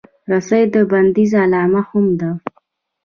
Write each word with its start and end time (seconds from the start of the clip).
رسۍ 0.31 0.63
د 0.73 0.75
بندیز 0.91 1.31
علامه 1.43 1.81
هم 1.89 2.05
ده. 2.19 2.29